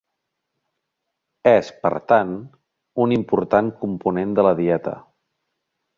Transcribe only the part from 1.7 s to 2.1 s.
per